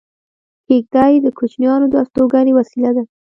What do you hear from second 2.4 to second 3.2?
وسیله ده